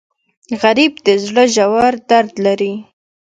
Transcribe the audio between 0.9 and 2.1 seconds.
د زړه ژور